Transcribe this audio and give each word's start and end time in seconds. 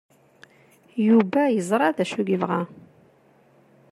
Yuba 1.07 1.41
yeẓra 1.53 1.87
d 1.95 1.97
acu 2.03 2.21
yebɣa. 2.31 2.61